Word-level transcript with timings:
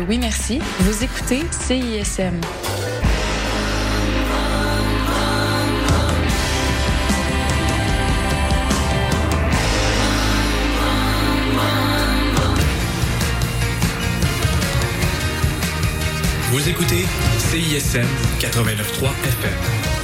Oui 0.00 0.18
Merci, 0.18 0.60
vous 0.80 1.04
écoutez 1.04 1.42
CISM. 1.50 2.40
Vous 16.50 16.68
écoutez 16.68 17.04
CISM 17.38 18.06
89.3 18.40 19.10
FM. 19.24 20.03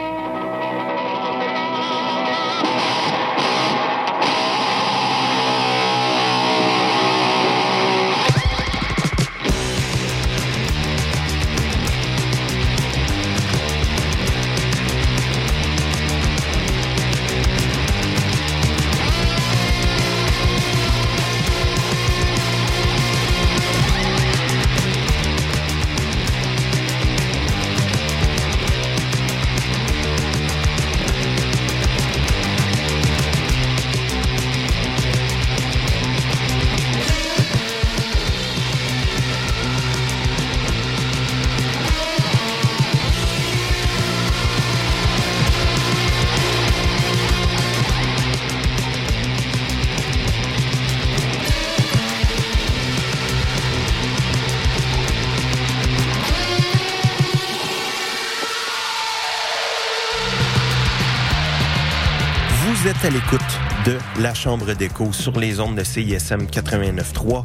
Chambre 64.33 64.73
d'écho 64.73 65.11
sur 65.13 65.39
les 65.39 65.59
ondes 65.59 65.75
de 65.75 65.83
CISM 65.83 66.45
89.3 66.45 67.43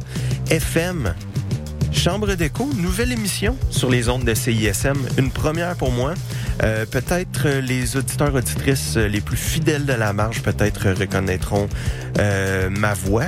FM. 0.49 1.13
Chambre 1.91 2.33
d'écho, 2.35 2.69
nouvelle 2.75 3.11
émission 3.11 3.57
sur 3.69 3.89
les 3.89 4.09
ondes 4.09 4.23
de 4.23 4.33
CISM, 4.33 4.97
une 5.17 5.31
première 5.31 5.75
pour 5.75 5.91
moi. 5.91 6.13
Euh, 6.63 6.85
peut-être 6.85 7.36
les 7.45 7.97
auditeurs 7.97 8.33
auditrices 8.33 8.97
les 8.97 9.21
plus 9.21 9.37
fidèles 9.37 9.85
de 9.85 9.93
la 9.93 10.13
marge 10.13 10.41
peut-être 10.41 10.89
reconnaîtront 10.91 11.67
euh, 12.19 12.69
ma 12.69 12.93
voix, 12.93 13.25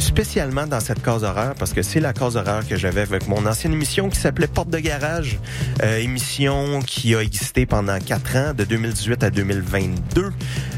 spécialement 0.00 0.66
dans 0.66 0.80
cette 0.80 1.02
case 1.02 1.22
horaire, 1.22 1.54
parce 1.58 1.72
que 1.72 1.82
c'est 1.82 2.00
la 2.00 2.12
case 2.12 2.36
horaire 2.36 2.66
que 2.68 2.76
j'avais 2.76 3.02
avec 3.02 3.28
mon 3.28 3.46
ancienne 3.46 3.72
émission 3.72 4.08
qui 4.08 4.18
s'appelait 4.18 4.48
Porte 4.48 4.70
de 4.70 4.78
garage, 4.78 5.38
euh, 5.82 5.98
émission 5.98 6.80
qui 6.80 7.14
a 7.14 7.20
existé 7.20 7.66
pendant 7.66 7.98
quatre 7.98 8.36
ans, 8.36 8.52
de 8.54 8.64
2018 8.64 9.22
à 9.22 9.30
2022. 9.30 10.30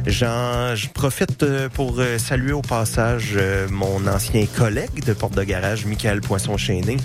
J'en, 0.06 0.74
je 0.74 0.88
profite 0.90 1.42
euh, 1.42 1.68
pour 1.70 1.98
euh, 1.98 2.18
saluer 2.18 2.52
au 2.52 2.60
passage 2.60 3.32
euh, 3.36 3.66
mon 3.70 4.06
ancien 4.06 4.44
collègue 4.46 5.04
de 5.04 5.14
Porte 5.14 5.34
de 5.34 5.44
garage, 5.44 5.86
Michael 5.86 6.20
Poisson-Chaîné, 6.20 6.98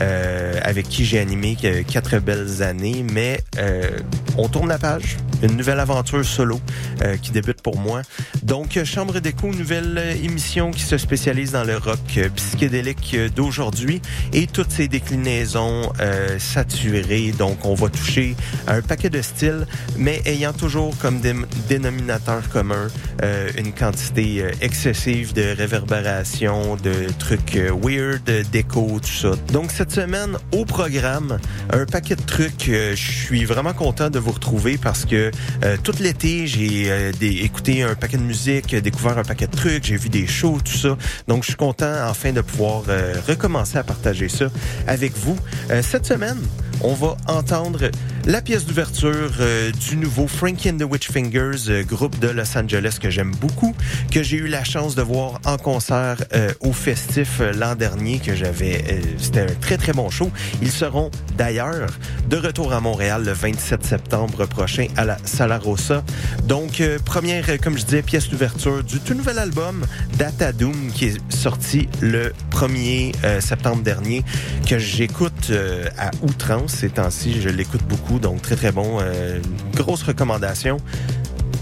euh, 0.00 0.60
avec 0.62 0.88
qui 0.88 1.04
j'ai 1.04 1.18
animé 1.18 1.56
euh, 1.64 1.82
quatre 1.82 2.18
belles 2.18 2.62
années, 2.62 3.04
mais 3.12 3.40
euh, 3.58 3.98
on 4.38 4.48
tourne 4.48 4.68
la 4.68 4.78
page. 4.78 5.16
Une 5.42 5.56
nouvelle 5.56 5.80
aventure 5.80 6.24
solo 6.24 6.60
euh, 7.02 7.16
qui 7.16 7.30
débute 7.30 7.60
pour 7.60 7.78
moi. 7.78 8.02
Donc, 8.42 8.78
Chambre 8.84 9.18
d'écho, 9.20 9.48
nouvelle 9.52 10.16
émission 10.22 10.70
qui 10.70 10.82
se 10.82 10.96
spécialise 10.96 11.52
dans 11.52 11.64
le 11.64 11.76
rock 11.76 11.98
euh, 12.16 12.28
psychédélique 12.34 13.12
euh, 13.14 13.28
d'aujourd'hui 13.28 14.00
et 14.32 14.46
toutes 14.46 14.70
ses 14.70 14.88
déclinaisons 14.88 15.92
euh, 16.00 16.38
saturées. 16.38 17.32
Donc, 17.38 17.64
on 17.64 17.74
va 17.74 17.88
toucher 17.88 18.36
à 18.66 18.74
un 18.74 18.82
paquet 18.82 19.10
de 19.10 19.20
styles, 19.20 19.66
mais 19.98 20.22
ayant 20.24 20.52
toujours 20.52 20.96
comme 20.98 21.20
dé- 21.20 21.34
dénominateur 21.68 22.48
commun 22.48 22.88
euh, 23.22 23.50
une 23.58 23.72
quantité 23.72 24.42
euh, 24.42 24.50
excessive 24.60 25.32
de 25.34 25.54
réverbération, 25.56 26.76
de 26.76 26.94
trucs 27.18 27.58
weird, 27.82 28.24
d'écho, 28.50 28.98
tout 29.02 29.08
ça. 29.08 29.32
Donc, 29.52 29.70
cette 29.72 29.92
semaine, 29.92 30.36
au 30.52 30.64
programme, 30.64 31.38
un 31.70 31.84
paquet 31.84 32.16
de 32.16 32.22
trucs. 32.22 32.64
Je 32.66 32.94
suis 32.94 33.44
vraiment 33.44 33.72
content 33.74 34.08
de 34.10 34.18
vous 34.18 34.32
retrouver 34.32 34.78
parce 34.78 35.04
que 35.04 35.23
euh, 35.64 35.76
tout 35.82 35.94
l'été, 36.00 36.46
j'ai 36.46 36.90
euh, 36.90 37.12
écouté 37.20 37.82
un 37.82 37.94
paquet 37.94 38.16
de 38.16 38.22
musique, 38.22 38.74
euh, 38.74 38.80
découvert 38.80 39.18
un 39.18 39.24
paquet 39.24 39.46
de 39.46 39.56
trucs, 39.56 39.84
j'ai 39.84 39.96
vu 39.96 40.08
des 40.08 40.26
shows, 40.26 40.58
tout 40.64 40.76
ça. 40.76 40.96
Donc, 41.28 41.42
je 41.42 41.48
suis 41.48 41.56
content 41.56 41.92
enfin 42.08 42.32
de 42.32 42.40
pouvoir 42.40 42.82
recommencer 43.26 43.78
à 43.78 43.82
partager 43.82 44.28
ça 44.28 44.46
avec 44.86 45.16
vous. 45.16 45.36
Cette 45.82 46.06
semaine, 46.06 46.38
on 46.82 46.94
va 46.94 47.16
entendre 47.26 47.90
la 48.26 48.40
pièce 48.40 48.64
d'ouverture 48.64 49.32
euh, 49.40 49.70
du 49.72 49.96
nouveau 49.96 50.26
Frankie 50.26 50.70
and 50.70 50.78
the 50.78 50.90
Witchfingers, 50.90 51.68
euh, 51.68 51.84
groupe 51.84 52.18
de 52.20 52.28
Los 52.28 52.56
Angeles 52.56 52.96
que 53.00 53.10
j'aime 53.10 53.32
beaucoup, 53.38 53.74
que 54.10 54.22
j'ai 54.22 54.38
eu 54.38 54.46
la 54.46 54.64
chance 54.64 54.94
de 54.94 55.02
voir 55.02 55.40
en 55.44 55.58
concert 55.58 56.24
euh, 56.34 56.50
au 56.60 56.72
festif 56.72 57.42
l'an 57.54 57.74
dernier, 57.74 58.20
que 58.20 58.34
j'avais, 58.34 59.02
c'était 59.18 59.42
un 59.42 59.54
très 59.60 59.76
très 59.76 59.92
bon 59.92 60.08
show. 60.08 60.30
Ils 60.62 60.70
seront 60.70 61.10
d'ailleurs 61.36 61.90
de 62.30 62.36
retour 62.38 62.72
à 62.72 62.80
Montréal 62.80 63.24
le 63.24 63.32
27 63.32 63.84
septembre 63.84 64.46
prochain 64.46 64.86
à 64.96 65.04
la 65.04 65.18
Sala 65.24 65.58
Rossa. 65.58 66.02
Donc 66.44 66.82
première, 67.04 67.44
comme 67.60 67.76
je 67.76 67.84
disais, 67.84 68.02
pièce 68.02 68.30
d'ouverture 68.30 68.82
du 68.82 69.00
tout 69.00 69.14
nouvel 69.14 69.38
album 69.38 69.84
Data 70.18 70.52
Doom 70.52 70.90
qui 70.94 71.06
est 71.06 71.32
sorti 71.32 71.88
le 72.00 72.32
1er 72.52 73.12
euh, 73.24 73.40
septembre 73.40 73.82
dernier, 73.82 74.24
que 74.66 74.78
j'écoute 74.78 75.52
à 75.98 76.10
outrance 76.22 76.63
ces 76.68 76.90
temps-ci. 76.90 77.40
Je 77.40 77.48
l'écoute 77.48 77.82
beaucoup, 77.88 78.18
donc 78.18 78.42
très 78.42 78.56
très 78.56 78.72
bon. 78.72 78.98
Euh, 79.00 79.40
grosse 79.74 80.02
recommandation. 80.02 80.78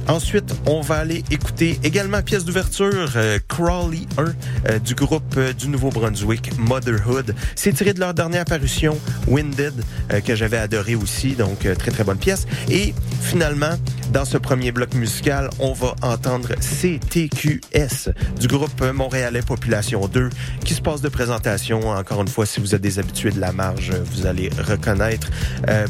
Ensuite, 0.09 0.55
on 0.67 0.81
va 0.81 0.97
aller 0.97 1.23
écouter 1.31 1.79
également 1.85 2.23
pièce 2.23 2.45
d'ouverture 2.45 3.13
euh, 3.17 3.39
Crawley 3.49 4.07
1 4.19 4.25
euh, 4.69 4.79
du 4.81 4.95
groupe 4.95 5.23
euh, 5.37 5.53
du 5.53 5.69
Nouveau-Brunswick 5.69 6.59
Motherhood. 6.59 7.35
C'est 7.55 7.73
tiré 7.73 7.95
de 7.95 8.01
leur 8.01 8.13
dernière 8.13 8.45
parution 8.45 8.99
Winded 9.29 9.73
euh, 10.13 10.21
que 10.21 10.35
j'avais 10.35 10.57
adoré 10.57 10.97
aussi, 10.97 11.35
donc 11.35 11.67
euh, 11.67 11.75
très 11.75 11.93
très 11.93 12.03
bonne 12.05 12.19
pièce. 12.19 12.47
Et 12.69 12.95
finalement, 13.21 13.75
dans 14.13 14.25
ce 14.25 14.39
premier 14.39 14.73
bloc 14.73 14.93
musical, 14.95 15.49
on 15.61 15.73
va 15.73 15.95
entendre 16.03 16.49
CTQS 16.57 18.11
du 18.41 18.49
groupe 18.49 18.83
montréalais 18.93 19.43
Population 19.43 20.09
2 20.09 20.31
qui 20.65 20.75
se 20.75 20.83
passe 20.83 21.01
de 21.01 21.09
présentation. 21.09 21.89
Encore 21.91 22.23
une 22.23 22.29
fois, 22.29 22.45
si 22.45 22.61
vous 22.61 22.75
êtes 22.75 22.83
des 22.83 22.99
habitués 22.99 23.31
de 23.31 23.41
la 23.41 23.53
marge, 23.53 23.93
vous 24.13 24.27
allez 24.27 24.51
reconnaître 24.69 25.31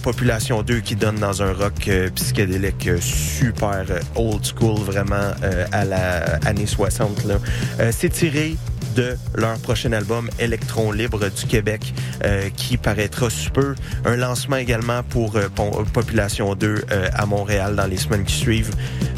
Population 0.02 0.62
2 0.62 0.80
qui 0.80 0.94
donne 0.94 1.16
dans 1.16 1.42
un 1.42 1.52
rock 1.52 1.90
psychédélique 2.14 2.88
super 3.00 3.84
old 4.16 4.44
school, 4.44 4.78
vraiment 4.80 5.32
euh, 5.42 5.66
à 5.72 5.84
la 5.84 6.38
année 6.46 6.66
60. 6.66 7.24
Là. 7.24 7.34
Euh, 7.80 7.90
C'est 7.92 8.10
tiré 8.10 8.56
de 8.94 9.16
leur 9.36 9.58
prochain 9.58 9.92
album 9.92 10.28
Electron 10.38 10.92
Libre 10.92 11.28
du 11.28 11.46
Québec 11.46 11.92
euh, 12.24 12.48
qui 12.56 12.76
paraîtra 12.76 13.30
sous 13.30 13.50
peu. 13.50 13.74
Un 14.04 14.16
lancement 14.16 14.56
également 14.56 15.02
pour 15.02 15.36
euh, 15.36 15.48
Pon- 15.54 15.84
Population 15.92 16.54
2 16.54 16.84
euh, 16.90 17.08
à 17.14 17.26
Montréal 17.26 17.76
dans 17.76 17.86
les 17.86 17.96
semaines 17.96 18.24
qui 18.24 18.34
suivent. 18.34 18.70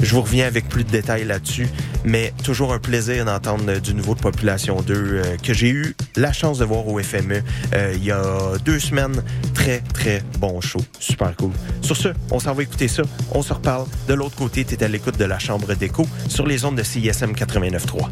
Je 0.03 0.15
vous 0.15 0.23
reviens 0.23 0.47
avec 0.47 0.69
plus 0.69 0.85
de 0.85 0.91
détails 0.91 1.25
là-dessus, 1.25 1.69
mais 2.05 2.33
toujours 2.43 2.73
un 2.73 2.79
plaisir 2.79 3.25
d'entendre 3.25 3.65
euh, 3.69 3.81
du 3.81 3.95
nouveau 3.95 4.15
de 4.15 4.21
Population 4.21 4.81
2 4.83 4.95
euh, 4.95 5.23
que 5.43 5.53
j'ai 5.55 5.71
eu 5.71 5.95
la 6.17 6.33
chance 6.33 6.59
de 6.59 6.65
voir 6.65 6.87
au 6.87 6.99
FME 7.01 7.43
euh, 7.75 7.93
il 7.97 8.05
y 8.05 8.11
a 8.13 8.23
deux 8.65 8.79
semaines. 8.79 9.23
Très, 9.55 9.81
très 9.95 10.23
bon 10.39 10.61
show. 10.61 10.81
Super 11.01 11.35
cool. 11.37 11.53
Sur 11.81 11.97
ce, 11.97 12.09
on 12.31 12.39
s'en 12.39 12.53
va 12.55 12.63
écouter 12.63 12.89
ça. 12.89 13.03
On 13.33 13.43
se 13.43 13.53
reparle. 13.53 13.87
De 14.09 14.15
l'autre 14.15 14.37
côté, 14.37 14.65
tu 14.65 14.75
es 14.75 14.85
à 14.85 14.89
l'écoute 14.89 15.19
de 15.19 15.25
la 15.25 15.39
Chambre 15.39 15.75
d'écho 15.75 16.07
sur 16.29 16.47
les 16.47 16.65
ondes 16.65 16.77
de 16.77 16.83
CISM 16.83 17.33
89.3. 17.33 18.09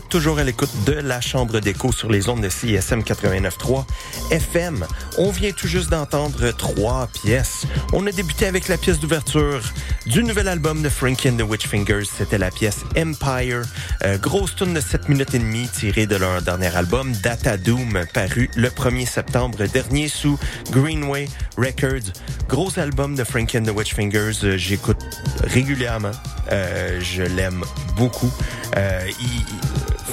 toujours 0.00 0.38
à 0.38 0.44
l'écoute 0.44 0.70
de 0.84 0.92
la 0.92 1.20
Chambre 1.20 1.60
d'écho 1.60 1.92
sur 1.92 2.10
les 2.10 2.28
ondes 2.28 2.40
de 2.40 2.48
CISM 2.48 3.00
89.3 3.00 3.84
FM. 4.30 4.86
On 5.18 5.30
vient 5.30 5.52
tout 5.52 5.66
juste 5.66 5.90
d'entendre 5.90 6.50
trois 6.52 7.06
pièces. 7.06 7.66
On 7.92 8.06
a 8.06 8.12
débuté 8.12 8.46
avec 8.46 8.68
la 8.68 8.76
pièce 8.76 8.98
d'ouverture 8.98 9.60
du 10.06 10.22
nouvel 10.22 10.48
album 10.48 10.82
de 10.82 10.88
Frankie 10.88 11.28
and 11.30 11.36
the 11.36 11.42
Witchfingers. 11.42 12.04
C'était 12.16 12.38
la 12.38 12.50
pièce 12.50 12.84
Empire. 12.96 13.62
Euh, 14.04 14.18
grosse 14.18 14.54
tune 14.54 14.74
de 14.74 14.80
7 14.80 15.08
minutes 15.08 15.34
et 15.34 15.38
demie 15.38 15.68
tirée 15.68 16.06
de 16.06 16.16
leur 16.16 16.42
dernier 16.42 16.74
album 16.74 17.12
Data 17.22 17.56
Doom, 17.56 18.04
paru 18.12 18.50
le 18.56 18.68
1er 18.68 19.06
septembre 19.06 19.66
dernier 19.66 20.08
sous 20.08 20.38
Greenway 20.70 21.28
Records. 21.56 22.12
Gros 22.48 22.78
album 22.78 23.14
de 23.14 23.24
Frankie 23.24 23.58
and 23.58 23.64
the 23.64 23.76
Witchfingers. 23.76 24.44
Euh, 24.44 24.56
J'écoute 24.56 25.04
régulièrement. 25.44 26.12
Euh, 26.52 27.00
je 27.00 27.22
l'aime 27.22 27.64
beaucoup. 27.96 28.32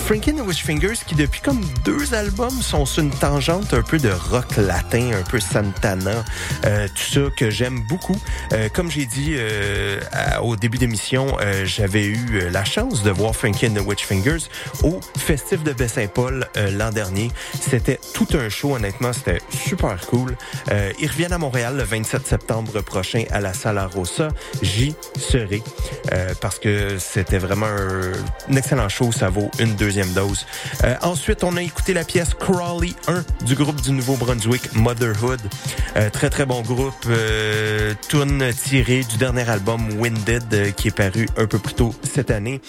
Frankie 0.05 0.31
and 0.31 0.35
the 0.35 0.45
Witchfingers 0.45 0.97
qui 1.07 1.15
depuis 1.15 1.39
comme 1.39 1.61
deux 1.85 2.13
albums 2.13 2.61
sont 2.61 2.85
sur 2.85 3.03
une 3.03 3.09
tangente 3.09 3.73
un 3.73 3.81
peu 3.81 3.97
de 3.97 4.09
rock 4.09 4.57
latin, 4.57 5.11
un 5.13 5.23
peu 5.23 5.39
Santana, 5.39 6.25
euh, 6.65 6.87
tout 6.89 7.13
ça 7.13 7.21
que 7.37 7.49
j'aime 7.49 7.79
beaucoup. 7.87 8.19
Euh, 8.51 8.67
comme 8.67 8.91
j'ai 8.91 9.05
dit 9.05 9.33
euh, 9.37 10.01
au 10.41 10.57
début 10.57 10.77
d'émission, 10.77 11.37
euh, 11.41 11.65
j'avais 11.65 12.03
eu 12.05 12.19
euh, 12.33 12.49
la 12.49 12.65
chance 12.65 13.01
de 13.03 13.11
voir 13.11 13.33
Frankie 13.33 13.65
and 13.67 13.75
the 13.75 13.79
Witchfingers 13.79 14.49
au 14.83 14.99
Festif 15.17 15.63
de 15.63 15.71
Baie-Saint-Paul 15.71 16.47
euh, 16.57 16.71
l'an 16.71 16.91
dernier. 16.91 17.31
C'était 17.59 17.99
tout 18.13 18.27
un 18.33 18.49
show, 18.49 18.75
honnêtement, 18.75 19.13
c'était 19.13 19.39
super 19.49 19.95
cool. 20.07 20.35
Ils 20.99 21.07
reviennent 21.07 21.33
à 21.33 21.37
Montréal 21.37 21.77
le 21.77 21.83
27 21.83 22.27
septembre 22.27 22.81
prochain 22.81 23.23
à 23.31 23.39
la 23.39 23.53
Sala 23.53 23.87
Rossa. 23.87 24.29
J'y 24.61 24.95
serai 25.17 25.61
parce 26.41 26.59
que 26.59 26.97
c'était 26.99 27.37
vraiment 27.37 27.65
un, 27.67 28.11
un 28.51 28.55
excellent 28.55 28.89
show. 28.89 29.11
Ça 29.11 29.29
vaut 29.29 29.49
une 29.59 29.75
deuxième 29.75 29.92
dose. 30.13 30.45
Euh, 30.83 30.95
ensuite, 31.01 31.43
on 31.43 31.55
a 31.55 31.61
écouté 31.61 31.93
la 31.93 32.03
pièce 32.03 32.33
Crawley 32.33 32.93
1 33.07 33.23
du 33.45 33.55
groupe 33.55 33.81
du 33.81 33.91
Nouveau-Brunswick, 33.91 34.73
Motherhood. 34.75 35.39
Euh, 35.95 36.09
très, 36.09 36.29
très 36.29 36.45
bon 36.45 36.61
groupe. 36.61 36.93
Euh, 37.07 37.93
tune 38.09 38.51
tirée 38.53 39.03
du 39.03 39.17
dernier 39.17 39.47
album 39.49 39.99
Winded 39.99 40.53
euh, 40.53 40.71
qui 40.71 40.87
est 40.87 40.95
paru 40.95 41.27
un 41.37 41.45
peu 41.45 41.59
plus 41.59 41.73
tôt 41.73 41.93
cette 42.03 42.31
année. 42.31 42.61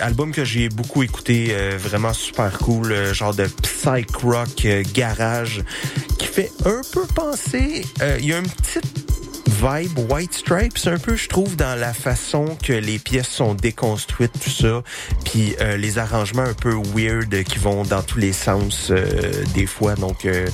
Album 0.00 0.32
que 0.32 0.44
j'ai 0.44 0.68
beaucoup 0.68 1.02
écouté, 1.02 1.54
vraiment 1.78 2.12
super 2.12 2.58
cool, 2.58 3.12
genre 3.12 3.34
de 3.34 3.46
psych 3.62 4.10
rock 4.16 4.66
garage 4.92 5.62
qui 6.18 6.26
fait 6.26 6.50
un 6.64 6.80
peu 6.92 7.06
penser. 7.14 7.84
Il 8.18 8.26
y 8.26 8.32
a 8.32 8.38
une 8.38 8.48
petite 8.48 9.23
vibe 9.54 10.10
White 10.10 10.34
Stripes 10.34 10.86
un 10.86 10.98
peu, 10.98 11.16
je 11.16 11.28
trouve, 11.28 11.56
dans 11.56 11.78
la 11.78 11.92
façon 11.92 12.56
que 12.62 12.72
les 12.72 12.98
pièces 12.98 13.28
sont 13.28 13.54
déconstruites, 13.54 14.32
tout 14.32 14.50
ça, 14.50 14.82
puis 15.24 15.54
euh, 15.60 15.76
les 15.76 15.98
arrangements 15.98 16.42
un 16.42 16.54
peu 16.54 16.74
weird 16.94 17.44
qui 17.44 17.58
vont 17.58 17.84
dans 17.84 18.02
tous 18.02 18.18
les 18.18 18.32
sens 18.32 18.88
euh, 18.90 19.44
des 19.54 19.66
fois. 19.66 19.94
Donc, 19.94 20.24
euh, 20.24 20.48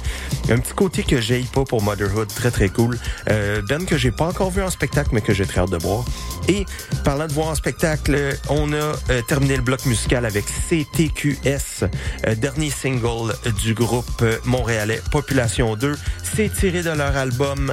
un 0.51 0.59
petit 0.59 0.75
côté 0.75 1.03
que 1.03 1.21
j'aille 1.21 1.45
pas 1.53 1.65
pour 1.65 1.83
Motherhood, 1.83 2.29
très 2.29 2.51
très 2.51 2.69
cool. 2.69 2.99
Ben 3.27 3.87
que 3.87 3.97
j'ai 3.97 4.11
pas 4.11 4.27
encore 4.27 4.51
vu 4.51 4.63
en 4.63 4.71
spectacle, 4.71 5.11
mais 5.13 5.21
que 5.21 5.33
j'ai 5.33 5.47
très 5.47 5.61
hâte 5.61 5.71
de 5.71 5.79
voir. 5.79 6.05
Et 6.49 6.67
parlant 7.05 7.27
de 7.27 7.33
voir 7.33 7.49
en 7.49 7.55
spectacle, 7.55 8.37
on 8.49 8.73
a 8.73 8.77
euh, 8.77 9.23
terminé 9.29 9.57
le 9.57 9.63
bloc 9.63 9.87
musical 9.87 10.27
avec 10.27 10.45
CTQS, 10.47 11.85
euh, 12.27 12.35
dernier 12.35 12.71
single 12.71 13.35
du 13.63 13.75
groupe 13.75 14.25
montréalais 14.45 15.01
Population 15.13 15.77
2. 15.77 15.97
C'est 16.35 16.53
tiré 16.53 16.83
de 16.83 16.91
leur 16.91 17.17
album 17.17 17.73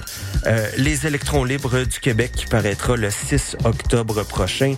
Les 0.78 1.06
électrons 1.28 1.44
libres 1.44 1.84
du 1.84 2.00
Québec 2.00 2.32
qui 2.34 2.46
paraîtra 2.46 2.96
le 2.96 3.10
6 3.10 3.58
octobre 3.66 4.24
prochain. 4.24 4.76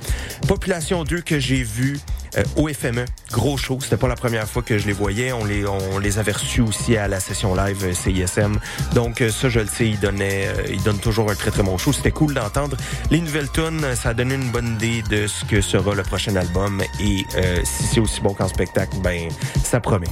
Population 0.47 1.03
2 1.03 1.21
que 1.21 1.39
j'ai 1.39 1.62
vu 1.62 1.99
euh, 2.38 2.43
au 2.55 2.67
FME, 2.69 3.05
gros 3.31 3.55
show. 3.55 3.77
C'était 3.79 3.97
pas 3.97 4.07
la 4.07 4.15
première 4.15 4.47
fois 4.47 4.63
que 4.63 4.79
je 4.79 4.88
les 4.88 4.93
voyais. 4.93 5.31
On 5.31 5.45
les, 5.45 5.67
on 5.67 5.99
les 5.99 6.17
avait 6.17 6.31
reçus 6.31 6.62
aussi 6.62 6.97
à 6.97 7.07
la 7.07 7.19
session 7.19 7.53
live 7.53 7.85
euh, 7.85 7.93
CISM. 7.93 8.57
Donc 8.95 9.21
euh, 9.21 9.29
ça, 9.29 9.47
je 9.49 9.59
le 9.59 9.67
sais, 9.67 9.89
ils 9.89 9.99
donnaient, 9.99 10.47
euh, 10.47 10.63
ils 10.71 10.81
donnent 10.81 10.97
toujours 10.97 11.29
un 11.29 11.35
très 11.35 11.51
très 11.51 11.62
bon 11.62 11.77
show. 11.77 11.93
C'était 11.93 12.09
cool 12.09 12.33
d'entendre 12.33 12.77
les 13.12 13.21
nouvelles 13.21 13.51
tunes. 13.51 13.85
Ça 13.93 14.09
a 14.09 14.13
donné 14.15 14.33
une 14.33 14.49
bonne 14.49 14.73
idée 14.81 15.03
de 15.03 15.27
ce 15.27 15.45
que 15.45 15.62
sera 15.62 15.93
le 15.93 16.01
prochain 16.01 16.35
album. 16.35 16.81
Et 16.99 17.25
si 17.63 17.83
c'est 17.83 17.99
aussi 17.99 18.21
bon 18.21 18.33
qu'en 18.33 18.47
spectacle, 18.47 18.97
ben 19.03 19.29
ça 19.63 19.79
promet. 19.79 20.07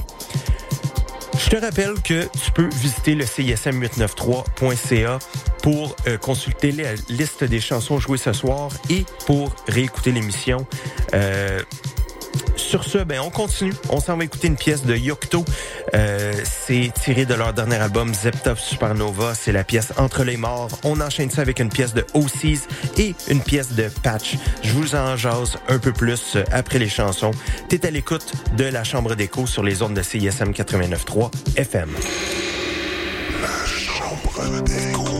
Je 1.38 1.50
te 1.50 1.56
rappelle 1.56 1.94
que 2.02 2.24
tu 2.24 2.50
peux 2.52 2.68
visiter 2.68 3.14
le 3.14 3.24
CISM893.ca 3.24 5.20
pour 5.62 5.94
euh, 6.06 6.18
consulter 6.18 6.72
la 6.72 6.94
liste 7.08 7.44
des 7.44 7.60
chansons 7.60 8.00
jouées 8.00 8.18
ce 8.18 8.32
soir 8.32 8.70
et 8.90 9.04
pour 9.24 9.54
réécouter 9.68 10.10
l'émission. 10.10 10.66
Euh, 11.14 11.62
sur 12.56 12.84
ce, 12.84 12.98
ben 12.98 13.20
on 13.20 13.30
continue. 13.30 13.74
On 13.90 14.00
s'en 14.00 14.16
va 14.16 14.24
écouter 14.24 14.48
une 14.48 14.56
pièce 14.56 14.84
de 14.84 14.94
Yocto. 14.94 15.44
Euh, 15.94 16.32
c'est 16.44 16.92
tiré 17.02 17.24
de 17.26 17.34
leur 17.34 17.52
dernier 17.52 17.76
album 17.76 18.14
Zeptop 18.14 18.58
Supernova. 18.58 19.34
C'est 19.34 19.52
la 19.52 19.64
pièce 19.64 19.92
Entre 19.96 20.24
les 20.24 20.36
morts. 20.36 20.68
On 20.84 21.00
enchaîne 21.00 21.30
ça 21.30 21.42
avec 21.42 21.60
une 21.60 21.68
pièce 21.68 21.94
de 21.94 22.04
OCs 22.14 22.68
et 22.98 23.14
une 23.28 23.40
pièce 23.40 23.72
de 23.72 23.88
Patch. 24.02 24.36
Je 24.62 24.72
vous 24.72 24.94
en 24.94 25.16
jase 25.16 25.58
un 25.68 25.78
peu 25.78 25.92
plus 25.92 26.36
après 26.52 26.78
les 26.78 26.88
chansons. 26.88 27.32
T'es 27.68 27.86
à 27.86 27.90
l'écoute 27.90 28.32
de 28.56 28.64
la 28.64 28.84
Chambre 28.84 29.14
d'écho 29.14 29.46
sur 29.46 29.62
les 29.62 29.82
ondes 29.82 29.94
de 29.94 30.02
CISM 30.02 30.50
89.3 30.50 31.30
FM. 31.56 31.90
Entre 34.10 34.42
les 34.68 34.92
morts, 34.92 35.17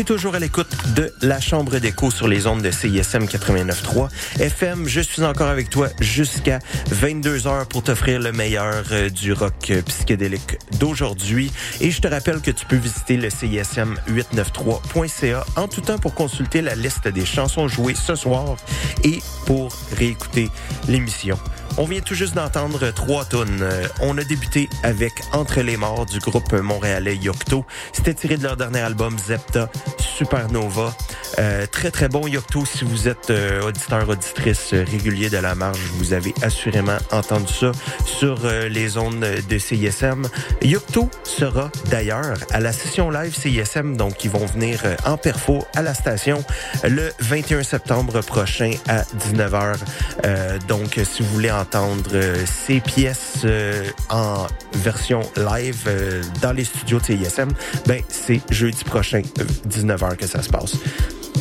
T'es 0.00 0.04
toujours 0.04 0.34
à 0.34 0.38
l'écoute 0.38 0.74
de 0.96 1.12
la 1.20 1.40
Chambre 1.40 1.78
d'écho 1.78 2.10
sur 2.10 2.26
les 2.26 2.46
ondes 2.46 2.62
de 2.62 2.70
CISM 2.70 3.24
89.3 3.24 4.08
FM. 4.40 4.88
Je 4.88 5.02
suis 5.02 5.22
encore 5.24 5.48
avec 5.48 5.68
toi 5.68 5.88
jusqu'à 6.00 6.58
22 6.86 7.46
heures 7.46 7.68
pour 7.68 7.82
t'offrir 7.82 8.18
le 8.18 8.32
meilleur 8.32 8.82
euh, 8.92 9.10
du 9.10 9.34
rock 9.34 9.52
euh, 9.68 9.82
psychédélique 9.82 10.56
d'aujourd'hui. 10.78 11.52
Et 11.82 11.90
je 11.90 12.00
te 12.00 12.08
rappelle 12.08 12.40
que 12.40 12.50
tu 12.50 12.64
peux 12.64 12.76
visiter 12.76 13.18
le 13.18 13.28
CISM 13.28 13.94
893.ca 14.08 15.44
en 15.56 15.68
tout 15.68 15.82
temps 15.82 15.98
pour 15.98 16.14
consulter 16.14 16.62
la 16.62 16.76
liste 16.76 17.06
des 17.06 17.26
chansons 17.26 17.68
jouées 17.68 17.94
ce 17.94 18.14
soir 18.14 18.56
et 19.04 19.18
pour 19.44 19.70
réécouter 19.98 20.48
l'émission. 20.88 21.38
On 21.78 21.84
vient 21.84 22.00
tout 22.00 22.14
juste 22.14 22.34
d'entendre 22.34 22.90
trois 22.90 23.24
tonnes. 23.24 23.60
Euh, 23.62 23.86
on 24.00 24.18
a 24.18 24.24
débuté 24.24 24.68
avec 24.82 25.12
Entre 25.32 25.60
les 25.60 25.76
morts 25.76 26.06
du 26.06 26.18
groupe 26.18 26.52
montréalais 26.52 27.16
Yocto. 27.16 27.64
C'était 27.92 28.14
tiré 28.14 28.36
de 28.36 28.42
leur 28.42 28.56
dernier 28.56 28.80
album 28.80 29.18
Zepta 29.18 29.70
Supernova. 29.98 30.94
Euh, 31.38 31.66
très 31.66 31.90
très 31.90 32.08
bon 32.08 32.26
Yocto. 32.26 32.64
Si 32.66 32.84
vous 32.84 33.08
êtes 33.08 33.30
euh, 33.30 33.62
auditeur 33.62 34.08
auditrice 34.08 34.72
régulier 34.72 35.30
de 35.30 35.38
la 35.38 35.54
marge, 35.54 35.80
vous 35.94 36.12
avez 36.12 36.34
assurément 36.42 36.98
entendu 37.12 37.52
ça 37.52 37.72
sur 38.04 38.46
les 38.68 38.98
ondes 38.98 39.24
de 39.48 39.58
CISM. 39.58 40.26
Yocto 40.62 41.08
sera 41.24 41.70
d'ailleurs 41.86 42.34
à 42.50 42.60
la 42.60 42.72
session 42.72 43.10
live 43.10 43.34
CISM, 43.34 43.96
donc 43.96 44.24
ils 44.24 44.30
vont 44.30 44.46
venir 44.46 44.80
en 45.04 45.16
perfo 45.16 45.64
à 45.74 45.82
la 45.82 45.94
station 45.94 46.44
le 46.84 47.10
21 47.20 47.62
septembre 47.62 48.20
prochain 48.22 48.72
à 48.88 49.02
19h. 49.02 49.76
donc 50.66 51.00
si 51.04 51.22
vous 51.22 51.28
voulez 51.30 51.50
entendre 51.60 52.10
euh, 52.14 52.44
ces 52.46 52.80
pièces 52.80 53.42
euh, 53.44 53.84
en 54.08 54.46
version 54.74 55.20
live 55.36 55.84
euh, 55.86 56.22
dans 56.42 56.52
les 56.52 56.64
studios 56.64 56.98
de 56.98 57.04
CISM, 57.04 57.48
ben 57.86 58.02
c'est 58.08 58.40
jeudi 58.50 58.82
prochain, 58.84 59.22
19h 59.68 60.16
que 60.16 60.26
ça 60.26 60.42
se 60.42 60.48
passe. 60.48 60.76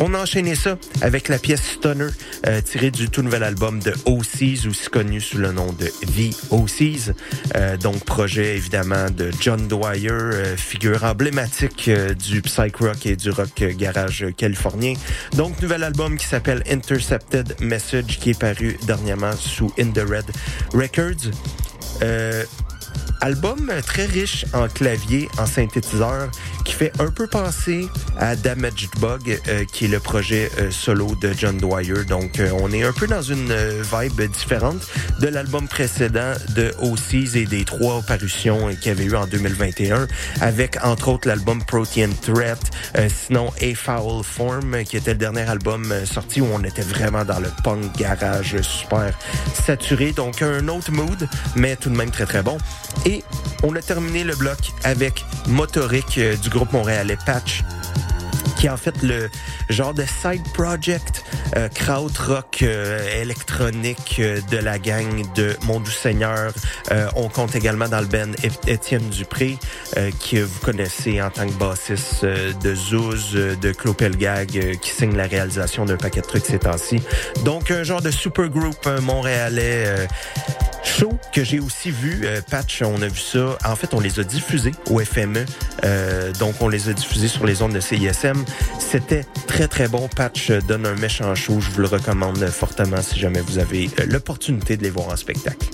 On 0.02 0.14
a 0.14 0.20
enchaîné 0.20 0.56
ça 0.56 0.78
avec 1.02 1.28
la 1.28 1.38
pièce 1.39 1.62
Stunner, 1.62 2.08
euh, 2.47 2.62
tirée 2.62 2.89
du 2.89 3.10
tout 3.10 3.22
nouvel 3.22 3.43
album 3.43 3.80
de 3.80 3.91
OCs, 4.06 4.66
aussi 4.68 4.89
connu 4.89 5.20
sous 5.20 5.38
le 5.38 5.52
nom 5.52 5.74
de 5.74 5.88
The 5.88 6.36
OCs. 6.52 7.14
Euh, 7.56 7.76
donc, 7.76 8.06
projet 8.06 8.56
évidemment 8.56 9.10
de 9.10 9.30
John 9.41 9.68
Dwyer, 9.68 10.56
figure 10.56 11.04
emblématique 11.04 11.89
du 11.89 12.41
psych 12.41 12.78
rock 12.78 13.06
et 13.06 13.16
du 13.18 13.30
rock 13.30 13.64
garage 13.78 14.26
californien. 14.38 14.93
Donc, 15.36 15.62
nouvel 15.62 15.84
album 15.84 16.18
qui 16.18 16.26
s'appelle 16.26 16.64
Intercepted 16.70 17.56
Message, 17.60 18.20
qui 18.20 18.32
est 18.32 18.39
paru 18.39 18.78
dernièrement 18.88 19.34
sous 19.36 19.74
In 19.78 19.91
the 19.91 20.06
Red 20.08 20.26
Records. 20.74 21.32
Album 23.22 23.72
très 23.86 24.05
riche 24.05 24.45
en 24.53 24.68
clavier, 24.68 25.30
en 25.38 25.45
synthétiseur, 25.45 26.30
qui 26.66 26.74
fait 26.74 26.91
un 26.99 27.10
peu 27.10 27.28
penser 27.28 27.88
à 28.18 28.36
Damaged 28.36 28.89
Bug, 28.99 29.39
euh, 29.47 29.66
qui 29.66 29.86
est 29.86 29.88
le 29.89 29.99
projet 29.99 30.49
euh, 30.60 30.72
solo 30.72 31.16
de 31.22 31.34
John 31.38 31.57
Dwyer. 31.57 32.05
Donc, 32.07 32.39
euh, 32.39 32.51
on 32.62 32.72
est 32.72 32.84
un 32.84 32.93
peu 32.93 33.07
dans 33.07 33.22
une 33.22 33.53
vibe 33.53 34.22
différente 34.32 34.88
de 35.20 35.28
l'album 35.28 35.68
précédent 35.68 36.34
de 36.55 36.74
OCs 36.82 37.36
et 37.36 37.45
des 37.45 37.66
trois 37.66 38.01
parutions 38.01 38.70
qu'il 38.76 38.88
y 38.88 38.89
avait 38.89 39.05
eu 39.05 39.16
en 39.16 39.28
2021, 39.28 40.07
avec 40.41 40.78
entre 40.84 41.10
autres 41.10 41.28
l'album 41.28 41.64
Protein 41.64 42.10
Threat, 42.22 42.60
sinon 43.10 43.51
A 43.62 43.76
Foul 43.76 44.24
Form, 44.24 44.84
qui 44.84 44.97
était 44.97 45.12
le 45.12 45.18
dernier 45.18 45.49
album 45.49 45.93
sorti 46.05 46.41
où 46.41 46.47
on 46.53 46.64
était 46.64 46.82
vraiment 46.82 47.26
dans 47.26 47.39
le 47.39 47.49
punk 47.64 47.97
garage 47.97 48.60
super 48.62 49.14
saturé. 49.53 50.12
Donc, 50.12 50.41
un 50.41 50.68
autre 50.68 50.91
mood, 50.91 51.28
mais 51.55 51.76
tout 51.76 51.89
de 51.89 51.95
même 51.95 52.12
très 52.12 52.26
très 52.26 52.43
bon. 52.43 52.57
Et 53.06 53.24
on 53.64 53.76
a 53.76 53.82
terminé 53.82 54.24
le 54.24 54.36
bloc 54.36 54.58
avec 54.84 55.26
Motoric 55.47 56.20
du 56.20 56.50
groupe 56.50 56.72
montréalais 56.74 57.18
Patch 57.26 57.64
qui 58.60 58.66
est 58.66 58.70
en 58.70 58.78
fait 58.78 59.01
le 59.03 59.30
genre 59.70 59.93
de 59.93 60.03
side 60.03 60.43
project 60.53 61.24
euh, 61.55 61.70
krautrock 61.70 62.62
euh, 62.62 63.22
électronique 63.22 64.18
euh, 64.20 64.41
de 64.51 64.57
la 64.57 64.78
gang 64.80 65.24
de 65.34 65.55
Mon 65.64 65.80
Doux 65.80 65.89
Seigneur. 65.89 66.51
Euh, 66.91 67.07
on 67.16 67.30
compte 67.30 67.55
également 67.55 67.88
dans 67.88 68.01
le 68.01 68.07
band 68.07 68.32
Étienne 68.68 69.07
Dupré, 69.10 69.57
que 69.95 70.43
vous 70.43 70.60
connaissez 70.60 71.22
en 71.22 71.30
tant 71.30 71.47
que 71.47 71.53
bassiste 71.53 72.26
de 72.26 72.76
Zouz, 72.76 73.32
de 73.34 73.72
Clopelgag, 73.72 74.78
qui 74.82 74.89
signe 74.89 75.16
la 75.16 75.28
réalisation 75.28 75.86
d'un 75.86 75.97
paquet 75.97 76.22
de 76.22 76.26
trucs 76.26 76.45
ces 76.45 76.60
temps-ci. 76.60 77.01
Donc 77.45 77.72
un 77.72 77.84
genre 77.84 78.01
de 78.01 78.12
super 78.12 78.49
group 78.49 78.88
montréalais 79.01 80.07
show 80.84 81.18
que 81.34 81.43
j'ai 81.43 81.60
aussi 81.60 81.91
vu, 81.91 82.26
Patch, 82.49 82.82
on 82.82 83.01
a 83.01 83.07
vu 83.07 83.20
ça. 83.20 83.57
En 83.66 83.76
fait, 83.76 83.93
on 83.93 83.99
les 83.99 84.20
a 84.20 84.24
diffusés 84.24 84.72
au 84.89 84.99
FME. 84.99 85.45
donc, 86.39 86.55
on 86.62 86.68
les 86.68 86.89
a 86.89 86.93
diffusés 86.93 87.28
sur 87.28 87.45
les 87.45 87.62
ondes 87.62 87.74
de 87.74 87.80
CISM. 87.80 88.43
C'était 88.80 89.26
très, 89.47 89.68
très 89.68 89.88
bon. 89.88 90.08
Patch 90.08 90.52
donne 90.68 90.86
un 90.86 90.95
méchant 90.95 91.34
show. 91.36 91.60
Je 91.60 91.70
vous 91.72 91.82
le 91.82 91.88
recommande 91.88 92.45
fortement 92.47 93.02
si 93.02 93.20
jamais 93.20 93.41
vous 93.41 93.60
avez 93.60 93.89
euh, 94.00 94.06
l'opportunité 94.08 94.78
de 94.78 94.84
les 94.84 94.89
voir 94.89 95.10
en 95.10 95.16
spectacle. 95.16 95.68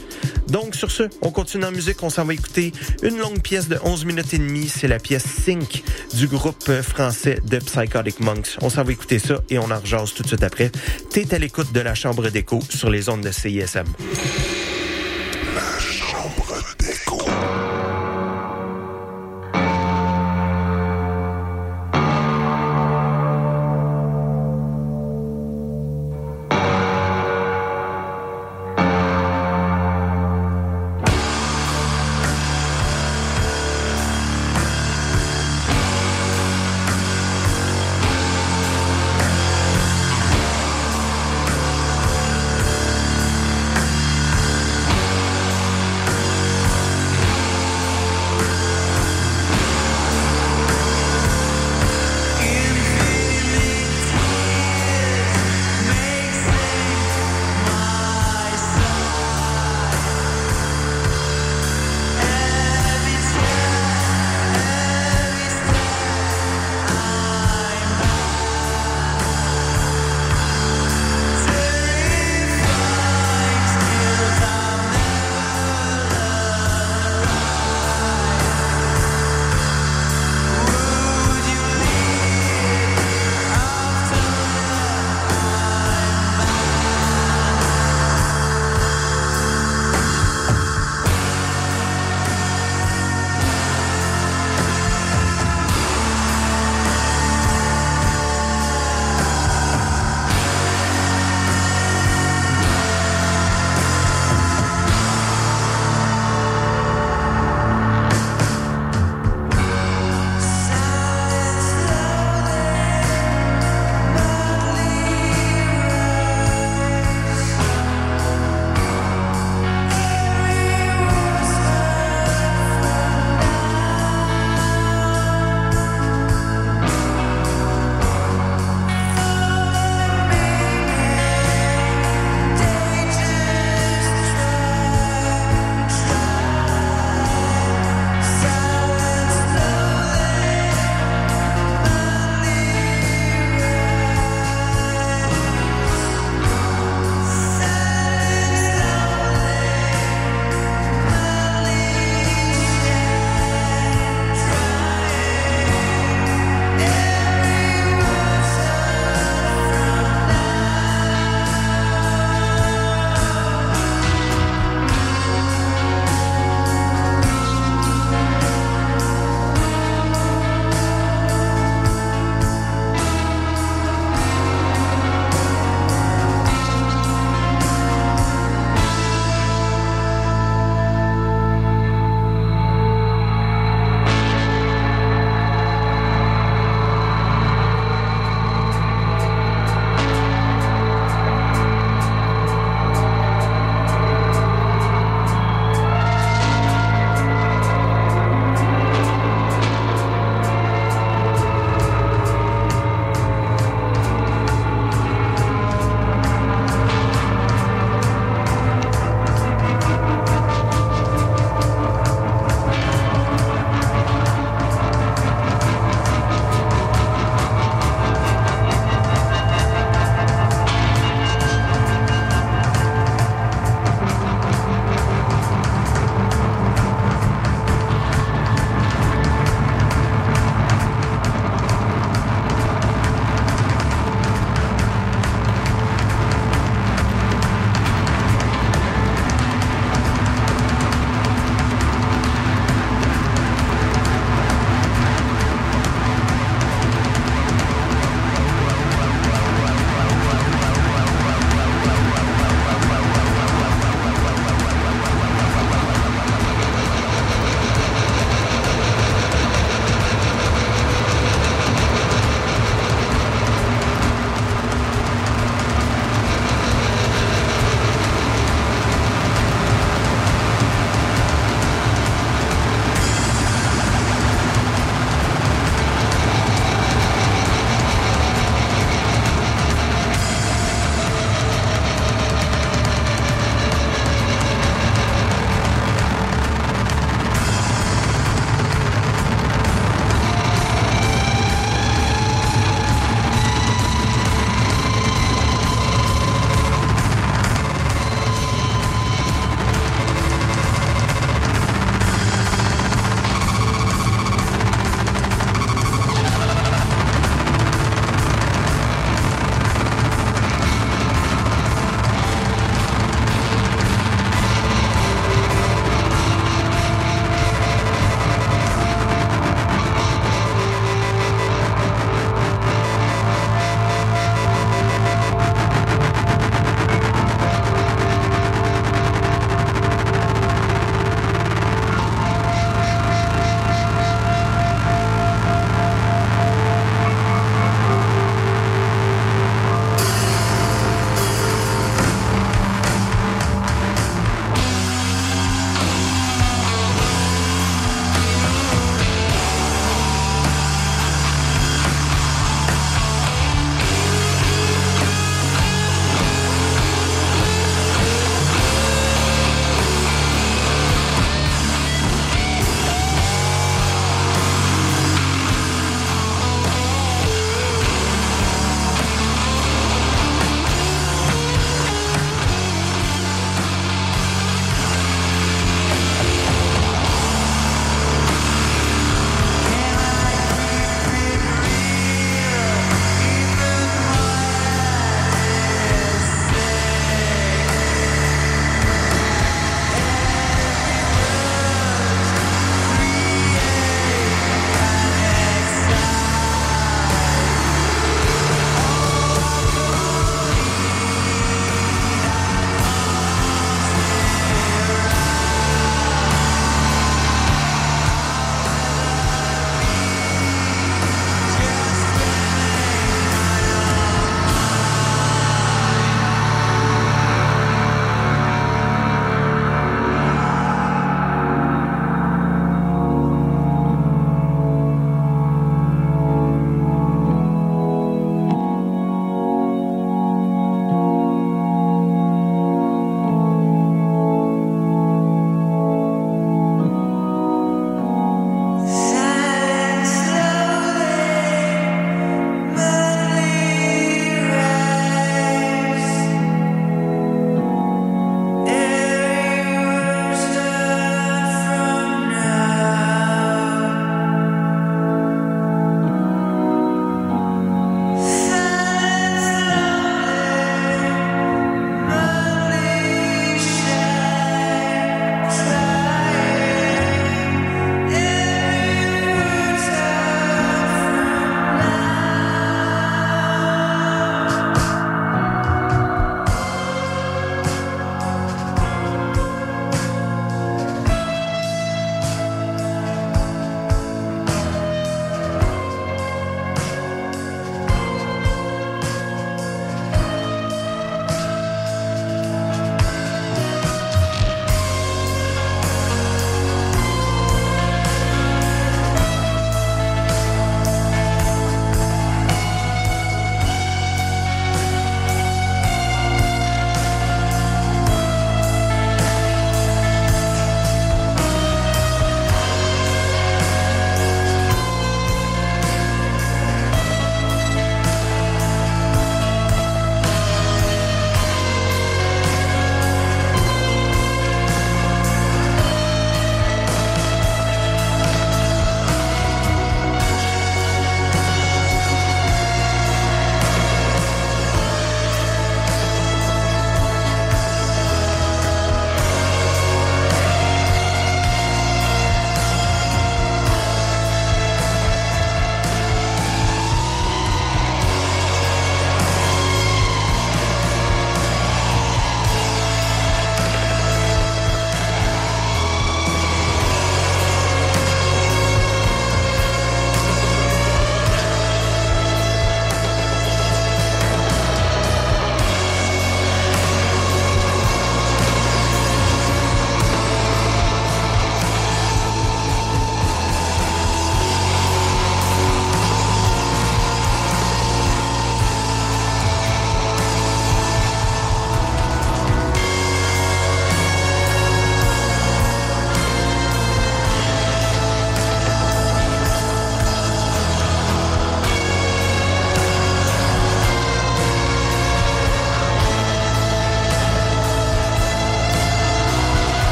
Donc, 0.47 0.75
sur 0.75 0.91
ce, 0.91 1.03
on 1.21 1.31
continue 1.31 1.65
en 1.65 1.71
musique. 1.71 2.03
On 2.03 2.09
s'en 2.09 2.25
va 2.25 2.33
écouter 2.33 2.71
une 3.03 3.17
longue 3.17 3.41
pièce 3.41 3.67
de 3.67 3.77
11 3.83 4.05
minutes 4.05 4.33
et 4.33 4.37
demie. 4.37 4.67
C'est 4.67 4.87
la 4.87 4.99
pièce 4.99 5.23
Sync 5.23 5.83
du 6.13 6.27
groupe 6.27 6.71
français 6.81 7.41
The 7.49 7.59
Psychotic 7.63 8.19
Monks. 8.19 8.57
On 8.61 8.69
s'en 8.69 8.83
va 8.83 8.91
écouter 8.91 9.19
ça 9.19 9.41
et 9.49 9.59
on 9.59 9.71
en 9.71 9.79
rejase 9.79 10.13
tout 10.13 10.23
de 10.23 10.27
suite 10.27 10.43
après. 10.43 10.71
T'es 11.09 11.33
à 11.33 11.37
l'écoute 11.37 11.71
de 11.71 11.79
la 11.79 11.95
Chambre 11.95 12.29
d'écho 12.29 12.59
sur 12.69 12.89
les 12.89 13.09
ondes 13.09 13.21
de 13.21 13.31
CISM. 13.31 13.85
La 15.55 15.79
Chambre 15.79 16.63
d'écho. 16.79 17.19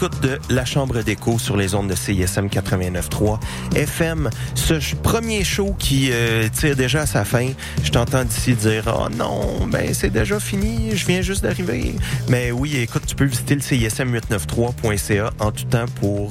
L'écoute 0.00 0.22
de 0.22 0.38
La 0.48 0.64
Chambre 0.64 1.02
d'écho 1.02 1.40
sur 1.40 1.56
les 1.56 1.74
ondes 1.74 1.88
de 1.88 1.94
CISM 1.96 2.46
89.3 2.46 3.40
FM. 3.74 4.30
Ce 4.54 4.94
premier 4.94 5.42
show 5.42 5.74
qui 5.76 6.10
euh, 6.12 6.48
tire 6.48 6.76
déjà 6.76 7.00
à 7.00 7.06
sa 7.06 7.24
fin, 7.24 7.48
je 7.82 7.90
t'entends 7.90 8.24
d'ici 8.24 8.54
dire 8.54 8.84
«Oh 8.86 9.08
non, 9.16 9.66
ben 9.66 9.92
c'est 9.92 10.10
déjà 10.10 10.38
fini, 10.38 10.94
je 10.94 11.04
viens 11.04 11.20
juste 11.20 11.42
d'arriver.» 11.42 11.96
Mais 12.28 12.52
oui, 12.52 12.76
écoute, 12.76 13.06
tu 13.06 13.16
peux 13.16 13.24
visiter 13.24 13.56
le 13.56 13.60
CISM893.ca 13.60 15.32
en 15.40 15.50
tout 15.50 15.64
temps 15.64 15.86
pour 16.00 16.30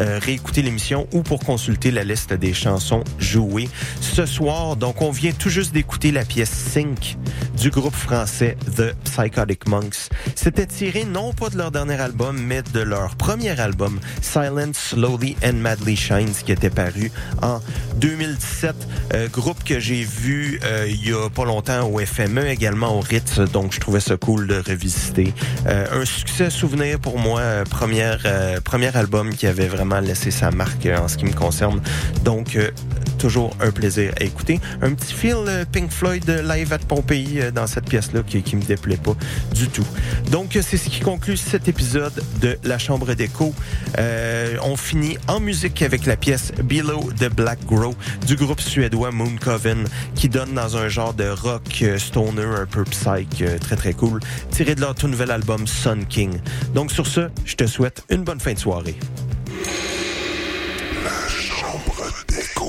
euh, 0.00 0.18
réécouter 0.22 0.62
l'émission 0.62 1.06
ou 1.12 1.22
pour 1.22 1.40
consulter 1.40 1.90
la 1.90 2.04
liste 2.04 2.32
des 2.32 2.54
chansons 2.54 3.04
jouées. 3.18 3.68
Ce 4.00 4.24
soir, 4.24 4.76
donc, 4.76 5.02
on 5.02 5.10
vient 5.10 5.32
tout 5.32 5.50
juste 5.50 5.74
d'écouter 5.74 6.12
la 6.12 6.24
pièce 6.24 6.50
Sync 6.50 7.18
du 7.60 7.68
groupe 7.68 7.94
français 7.94 8.56
The 8.74 8.94
Psychotic 9.04 9.68
Monks. 9.68 10.08
C'était 10.42 10.66
tiré 10.66 11.04
non 11.04 11.32
pas 11.32 11.50
de 11.50 11.56
leur 11.56 11.70
dernier 11.70 12.00
album, 12.00 12.36
mais 12.36 12.62
de 12.74 12.80
leur 12.80 13.14
premier 13.14 13.60
album, 13.60 14.00
Silent, 14.22 14.72
Slowly 14.72 15.36
and 15.44 15.52
Madly 15.52 15.94
Shines, 15.94 16.34
qui 16.44 16.50
était 16.50 16.68
paru 16.68 17.12
en 17.42 17.60
2017. 17.98 18.74
Euh, 19.14 19.28
groupe 19.28 19.62
que 19.62 19.78
j'ai 19.78 20.02
vu 20.02 20.58
euh, 20.64 20.88
il 20.88 21.08
y 21.08 21.12
a 21.12 21.30
pas 21.30 21.44
longtemps 21.44 21.88
au 21.88 22.00
FME, 22.00 22.44
également 22.48 22.98
au 22.98 22.98
Ritz, 22.98 23.38
donc 23.38 23.72
je 23.72 23.78
trouvais 23.78 24.00
ça 24.00 24.16
cool 24.16 24.48
de 24.48 24.56
revisiter. 24.56 25.32
Euh, 25.68 26.02
un 26.02 26.04
succès 26.04 26.50
souvenir 26.50 26.98
pour 26.98 27.20
moi, 27.20 27.38
euh, 27.38 27.64
première, 27.64 28.22
euh, 28.24 28.60
premier 28.60 28.96
album 28.96 29.32
qui 29.34 29.46
avait 29.46 29.68
vraiment 29.68 30.00
laissé 30.00 30.32
sa 30.32 30.50
marque 30.50 30.86
en 30.86 31.06
ce 31.06 31.18
qui 31.18 31.24
me 31.24 31.34
concerne. 31.34 31.80
Donc, 32.24 32.58
toujours 33.22 33.56
un 33.60 33.70
plaisir 33.70 34.12
à 34.20 34.24
écouter. 34.24 34.60
Un 34.80 34.94
petit 34.94 35.14
feel 35.14 35.36
euh, 35.46 35.64
Pink 35.70 35.92
Floyd 35.92 36.28
euh, 36.28 36.42
live 36.42 36.72
à 36.72 36.78
Pompéi 36.78 37.40
euh, 37.40 37.52
dans 37.52 37.68
cette 37.68 37.84
pièce-là 37.84 38.22
qui, 38.26 38.42
qui 38.42 38.56
me 38.56 38.62
déplaît 38.62 38.96
pas 38.96 39.14
du 39.54 39.68
tout. 39.68 39.86
Donc, 40.32 40.58
c'est 40.60 40.76
ce 40.76 40.88
qui 40.88 40.98
conclut 40.98 41.36
cet 41.36 41.68
épisode 41.68 42.12
de 42.40 42.58
La 42.64 42.78
Chambre 42.78 43.14
d'écho. 43.14 43.54
On 44.64 44.76
finit 44.76 45.18
en 45.28 45.38
musique 45.38 45.82
avec 45.82 46.04
la 46.06 46.16
pièce 46.16 46.52
Below 46.64 47.12
the 47.12 47.32
Black 47.32 47.64
Grow 47.64 47.94
du 48.26 48.34
groupe 48.34 48.60
suédois 48.60 49.12
Moon 49.12 49.36
Coven 49.40 49.84
qui 50.16 50.28
donne 50.28 50.54
dans 50.54 50.76
un 50.76 50.88
genre 50.88 51.14
de 51.14 51.28
rock 51.28 51.84
stoner 51.98 52.42
un 52.42 52.66
peu 52.66 52.82
psych 52.84 53.44
très 53.60 53.76
très 53.76 53.92
cool 53.92 54.20
tiré 54.50 54.74
de 54.74 54.80
leur 54.80 54.94
tout 54.94 55.08
nouvel 55.08 55.30
album 55.30 55.66
Sun 55.66 56.06
King. 56.06 56.38
Donc 56.74 56.90
sur 56.90 57.06
ce, 57.06 57.28
je 57.44 57.54
te 57.54 57.66
souhaite 57.66 58.02
une 58.10 58.24
bonne 58.24 58.40
fin 58.40 58.54
de 58.54 58.58
soirée. 58.58 58.96
La 61.04 61.28
chambre 61.28 62.12
d'écho. 62.28 62.68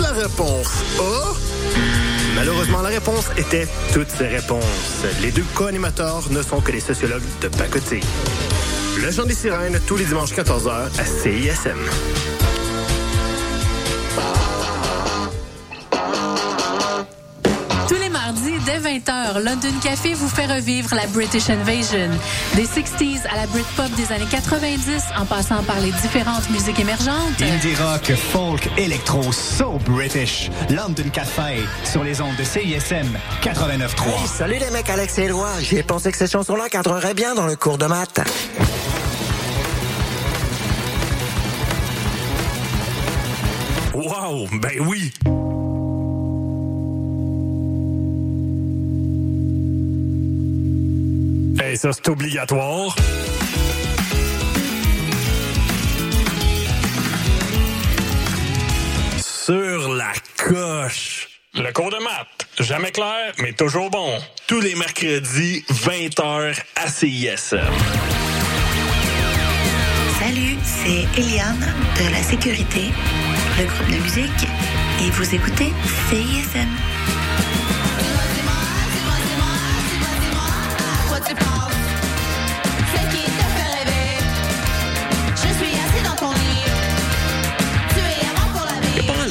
La 0.00 0.10
réponse 0.10 0.68
A. 0.98 1.32
Malheureusement, 2.34 2.82
la 2.82 2.88
réponse 2.88 3.26
était 3.36 3.68
toutes 3.92 4.10
ces 4.10 4.26
réponses. 4.26 5.04
Les 5.22 5.30
deux 5.30 5.44
co-animateurs 5.54 6.24
ne 6.30 6.42
sont 6.42 6.60
que 6.60 6.72
des 6.72 6.80
sociologues 6.80 7.22
de 7.40 7.48
pacotille. 7.48 8.02
Le 9.00 9.12
Chant 9.12 9.24
des 9.24 9.34
Sirènes, 9.34 9.78
tous 9.86 9.96
les 9.96 10.06
dimanches 10.06 10.32
14h 10.32 10.88
à 10.98 11.04
CISM. 11.04 11.78
Mardis, 18.24 18.58
dès 18.64 18.78
20h, 18.78 19.38
London 19.42 19.80
Café 19.82 20.14
vous 20.14 20.30
fait 20.30 20.46
revivre 20.46 20.94
la 20.94 21.06
British 21.08 21.50
Invasion. 21.50 22.08
Des 22.54 22.64
60s 22.64 23.26
à 23.30 23.36
la 23.36 23.46
Britpop 23.46 23.90
des 23.96 24.10
années 24.14 24.28
90, 24.30 25.04
en 25.18 25.26
passant 25.26 25.62
par 25.64 25.78
les 25.80 25.92
différentes 25.92 26.48
musiques 26.48 26.80
émergentes. 26.80 27.42
Indie 27.42 27.74
rock, 27.74 28.14
folk, 28.16 28.70
électro, 28.78 29.30
so 29.30 29.78
British. 29.84 30.50
London 30.70 31.10
Café, 31.12 31.64
sur 31.84 32.02
les 32.02 32.22
ondes 32.22 32.36
de 32.38 32.44
CISM 32.44 33.08
89.3. 33.42 34.26
Salut 34.26 34.56
les 34.58 34.70
mecs, 34.70 34.88
Alex 34.88 35.18
et 35.18 35.24
Éloi. 35.24 35.50
J'ai 35.60 35.82
pensé 35.82 36.10
que 36.10 36.16
cette 36.16 36.32
chanson-là 36.32 36.70
cadrerait 36.70 37.12
bien 37.12 37.34
dans 37.34 37.46
le 37.46 37.56
cours 37.56 37.76
de 37.76 37.84
maths. 37.84 38.20
Wow, 43.92 44.48
ben 44.62 44.80
oui! 44.80 45.12
Hey, 51.74 51.78
ça, 51.78 51.92
c'est 51.92 52.08
obligatoire. 52.08 52.94
Sur 59.18 59.92
la 59.92 60.12
coche. 60.36 61.40
Le 61.54 61.72
cours 61.72 61.90
de 61.90 61.96
maths. 61.96 62.46
Jamais 62.60 62.92
clair, 62.92 63.32
mais 63.40 63.54
toujours 63.54 63.90
bon. 63.90 64.20
Tous 64.46 64.60
les 64.60 64.76
mercredis, 64.76 65.64
20h 65.68 66.56
à 66.76 66.86
CISM. 66.86 67.58
Salut, 70.20 70.56
c'est 70.62 71.20
Eliane 71.20 71.74
de 71.98 72.12
la 72.12 72.22
sécurité, 72.22 72.92
le 73.58 73.64
groupe 73.64 73.88
de 73.88 74.00
musique, 74.00 74.48
et 75.00 75.10
vous 75.10 75.34
écoutez 75.34 75.72
CISM. 76.08 76.73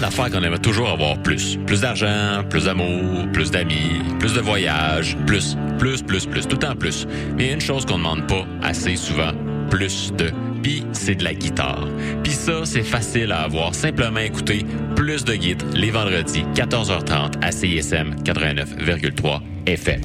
D'affaires 0.04 0.30
qu'on 0.32 0.44
aimerait 0.44 0.60
toujours 0.60 0.90
avoir 0.90 1.18
plus. 1.20 1.58
Plus 1.66 1.80
d'argent, 1.80 2.44
plus 2.50 2.66
d'amour, 2.66 3.26
plus 3.32 3.52
d'amis, 3.52 4.02
plus 4.20 4.34
de 4.34 4.42
voyages, 4.42 5.16
plus, 5.26 5.56
plus, 5.80 6.02
plus, 6.02 6.26
plus, 6.26 6.46
tout 6.46 6.58
temps 6.58 6.76
plus. 6.76 7.08
Mais 7.38 7.46
il 7.46 7.48
y 7.48 7.52
a 7.52 7.54
une 7.54 7.62
chose 7.62 7.86
qu'on 7.86 7.94
ne 7.94 8.00
demande 8.00 8.28
pas 8.28 8.46
assez 8.62 8.98
souvent, 8.98 9.32
plus 9.70 10.12
de. 10.12 10.30
Puis 10.62 10.84
c'est 10.92 11.16
de 11.16 11.24
la 11.24 11.34
guitare. 11.34 11.88
Puis 12.22 12.34
ça, 12.34 12.66
c'est 12.66 12.84
facile 12.84 13.32
à 13.32 13.44
avoir. 13.44 13.74
Simplement 13.74 14.20
écouter 14.20 14.66
plus 14.98 15.24
de 15.24 15.36
guides 15.36 15.64
les 15.74 15.90
vendredis, 15.90 16.44
14h30 16.54 17.42
à 17.42 17.52
CISM 17.54 18.14
89,3 18.26 19.40
FM. 19.68 20.02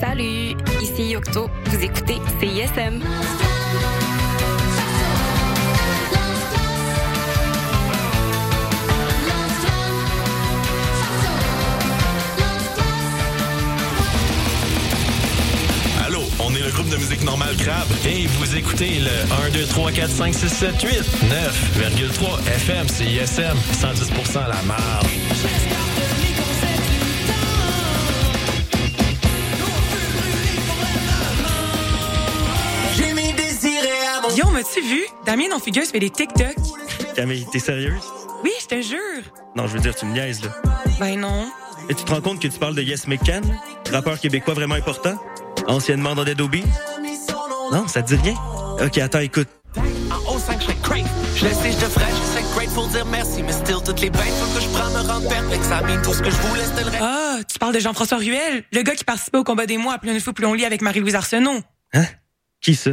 Salut, 0.00 0.56
ici 0.82 1.10
Yocto. 1.12 1.48
Vous 1.66 1.84
écoutez 1.84 2.16
CISM. 2.40 3.04
Le 16.64 16.70
groupe 16.70 16.88
de 16.88 16.96
musique 16.96 17.22
normale 17.24 17.54
Crabe 17.56 17.88
et 18.06 18.26
vous 18.26 18.56
écoutez 18.56 18.98
le 18.98 19.10
1, 19.48 19.50
2, 19.50 19.66
3, 19.66 19.92
4, 19.92 20.10
5, 20.10 20.34
6, 20.34 20.48
7, 20.48 20.82
8, 20.82 20.90
9,3 21.78 22.46
FM, 22.46 22.88
CISM, 22.88 23.56
110% 23.72 24.48
la 24.48 24.62
marge. 24.62 25.06
À. 34.24 34.28
Guillaume, 34.30 34.56
as-tu 34.56 34.80
vu? 34.80 35.04
Damien 35.26 35.48
non 35.50 35.58
Fugueuse 35.58 35.90
fait 35.90 36.00
des 36.00 36.10
TikTok. 36.10 36.54
Camille, 37.14 37.46
t'es 37.52 37.58
sérieuse? 37.58 38.02
Oui, 38.42 38.52
je 38.60 38.66
te 38.66 38.80
jure. 38.80 39.22
Non, 39.54 39.66
je 39.66 39.74
veux 39.74 39.80
dire, 39.80 39.94
tu 39.94 40.06
me 40.06 40.12
niaises, 40.12 40.42
là. 40.42 40.50
Ben 40.98 41.20
non. 41.20 41.46
Et 41.90 41.94
tu 41.94 42.04
te 42.04 42.10
rends 42.10 42.22
compte 42.22 42.40
que 42.40 42.48
tu 42.48 42.58
parles 42.58 42.74
de 42.74 42.82
Yes 42.82 43.06
McCann, 43.06 43.44
rappeur 43.92 44.18
québécois 44.18 44.54
vraiment 44.54 44.76
important, 44.76 45.18
anciennement 45.66 46.14
dans 46.14 46.24
Dead 46.24 46.40
Obi? 46.40 46.62
Non, 47.72 47.88
ça 47.88 48.02
te 48.02 48.14
dit 48.14 48.20
rien? 48.22 48.34
Ok, 48.84 48.98
attends, 48.98 49.20
écoute. 49.20 49.48
En 49.76 50.32
haut 50.32 50.38
5, 50.38 50.60
je 50.60 50.64
serais 50.64 50.76
crave. 50.82 51.08
Je 51.36 51.44
laisse 51.44 51.58
je 51.58 51.80
devrais, 51.80 52.04
je 52.10 52.40
serais 52.40 52.54
grateful 52.54 52.90
dire 52.90 53.06
merci. 53.06 53.42
Mais 53.42 53.52
still, 53.52 53.76
toutes 53.84 54.00
les 54.00 54.10
bêtes 54.10 54.22
faut 54.22 54.54
que 54.54 54.62
je 54.62 54.68
prends 54.68 54.90
me 54.90 55.08
rendre 55.08 55.28
perfect. 55.28 55.64
Ça 55.64 55.82
mine 55.82 56.00
tout 56.02 56.12
ce 56.12 56.22
que 56.22 56.30
je 56.30 56.36
voulais, 56.36 56.64
c'était 56.64 56.84
le 56.84 56.90
reste. 56.90 57.02
Ah, 57.02 57.38
tu 57.50 57.58
parles 57.58 57.74
de 57.74 57.80
Jean-François 57.80 58.18
Ruel, 58.18 58.64
le 58.72 58.82
gars 58.82 58.94
qui 58.94 59.04
participait 59.04 59.38
au 59.38 59.44
combat 59.44 59.66
des 59.66 59.78
mois 59.78 59.94
à 59.94 59.98
plus 59.98 60.12
une 60.12 60.20
fois 60.20 60.32
plus 60.32 60.46
on 60.46 60.54
lit 60.54 60.64
avec 60.64 60.82
Marie-Louise 60.82 61.14
Arsenault. 61.14 61.60
Hein? 61.92 62.04
Qui 62.60 62.74
ça? 62.74 62.92